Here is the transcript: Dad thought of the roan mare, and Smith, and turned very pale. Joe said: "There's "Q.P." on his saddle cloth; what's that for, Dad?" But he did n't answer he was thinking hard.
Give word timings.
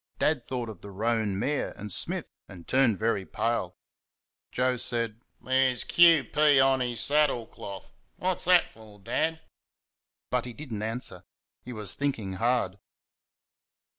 Dad 0.17 0.47
thought 0.47 0.67
of 0.67 0.81
the 0.81 0.89
roan 0.89 1.37
mare, 1.37 1.73
and 1.77 1.91
Smith, 1.91 2.25
and 2.49 2.67
turned 2.67 2.97
very 2.97 3.23
pale. 3.23 3.77
Joe 4.51 4.75
said: 4.77 5.21
"There's 5.39 5.83
"Q.P." 5.83 6.59
on 6.59 6.79
his 6.79 6.99
saddle 6.99 7.45
cloth; 7.45 7.91
what's 8.17 8.45
that 8.45 8.71
for, 8.71 8.97
Dad?" 8.97 9.41
But 10.31 10.45
he 10.45 10.53
did 10.53 10.73
n't 10.73 10.81
answer 10.81 11.23
he 11.63 11.71
was 11.71 11.93
thinking 11.93 12.33
hard. 12.33 12.79